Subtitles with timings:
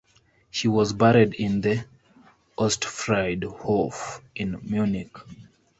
[0.49, 1.85] She was buried in the
[2.57, 5.15] Ostfriedhof in Munich.